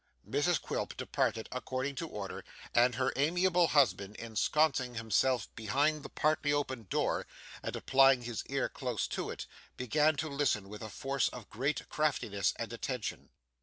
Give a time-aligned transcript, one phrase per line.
[0.27, 6.51] Mrs Quilp departed according to order, and her amiable husband, ensconcing himself behind the partly
[6.51, 7.27] opened door,
[7.61, 9.45] and applying his ear close to it,
[9.77, 13.29] began to listen with a face of great craftiness and attention.